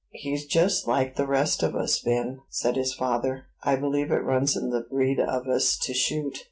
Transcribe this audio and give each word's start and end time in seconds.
"He's 0.13 0.47
just 0.47 0.87
like 0.87 1.15
the 1.15 1.27
rest 1.27 1.61
of 1.61 1.75
us, 1.75 1.99
Ben," 1.99 2.41
said 2.49 2.75
his 2.75 2.91
father: 2.91 3.45
"I 3.61 3.75
believe 3.75 4.09
it 4.11 4.23
runs 4.23 4.57
in 4.57 4.71
the 4.71 4.81
breed 4.81 5.19
of 5.19 5.45
us 5.45 5.77
to 5.77 5.93
shoot." 5.93 6.39